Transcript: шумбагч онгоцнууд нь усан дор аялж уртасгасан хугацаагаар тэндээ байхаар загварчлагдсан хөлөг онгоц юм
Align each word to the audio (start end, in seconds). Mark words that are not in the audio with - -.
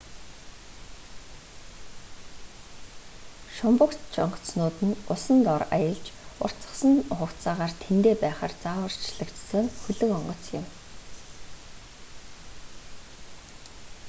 шумбагч 3.55 4.13
онгоцнууд 4.23 4.77
нь 4.87 4.99
усан 5.13 5.37
дор 5.47 5.61
аялж 5.75 6.05
уртасгасан 6.45 6.93
хугацаагаар 7.17 7.73
тэндээ 7.83 8.15
байхаар 8.23 8.53
загварчлагдсан 8.63 9.65
хөлөг 9.81 10.09
онгоц 10.17 10.43
юм 10.59 10.65